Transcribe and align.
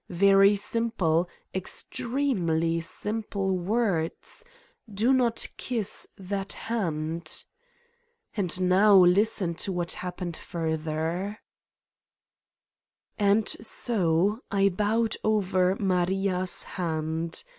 Very 0.09 0.55
simple, 0.55 1.29
extremely 1.53 2.79
simple 2.81 3.55
words: 3.55 4.43
Do 4.91 5.13
not 5.13 5.47
kiss 5.57 6.07
that 6.17 6.53
hand! 6.53 7.45
And 8.35 8.61
now 8.67 8.95
listen 8.97 9.53
to 9.61 9.71
what 9.71 9.91
happened 9.91 10.35
further: 10.35 11.37
And 13.19 13.47
so: 13.61 14.39
I 14.49 14.69
bowed 14.69 15.17
over 15.23 15.75
Maria's 15.79 16.63
hand. 16.63 17.43